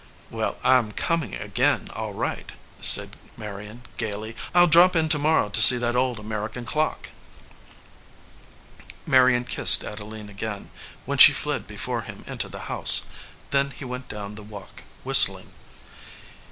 [0.31, 4.35] "Well, I am coming again, all right," said Marion, gaily.
[4.51, 7.09] "I ll drop in to morrow to see that old American clock."
[9.05, 10.71] Marion kissed Adeline again,
[11.05, 13.05] when she fled be fore him into the house.
[13.51, 15.51] Then he went down the walk whistling.